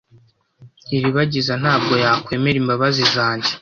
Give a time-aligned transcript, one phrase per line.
[0.95, 3.51] Iribagiza ntabwo yakwemera imbabazi zanjye.